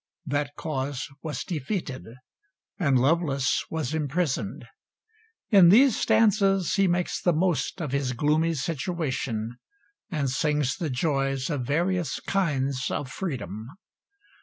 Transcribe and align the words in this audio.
That 0.25 0.55
cause 0.57 1.07
was 1.21 1.43
defeated 1.43 2.07
and 2.79 2.97
Lovelace 2.99 3.63
was 3.69 3.93
imprisoned. 3.93 4.65
In 5.51 5.69
these 5.69 5.95
stanzas 5.95 6.73
he 6.73 6.87
makes 6.87 7.21
the 7.21 7.33
most 7.33 7.79
of 7.79 7.91
his 7.91 8.13
gloomy 8.13 8.55
situation 8.55 9.57
and 10.09 10.27
sings 10.27 10.77
the 10.77 10.89
joys 10.89 11.51
of 11.51 11.67
various 11.67 12.19
kinds 12.19 12.89
of 12.89 13.11
freedom. 13.11 13.67